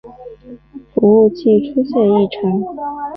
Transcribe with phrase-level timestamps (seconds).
[0.95, 2.59] 服务器出现异常